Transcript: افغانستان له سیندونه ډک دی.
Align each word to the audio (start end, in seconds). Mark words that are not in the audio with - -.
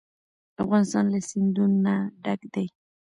افغانستان 0.63 1.05
له 1.13 1.19
سیندونه 1.29 1.93
ډک 2.23 2.41
دی. 2.53 2.65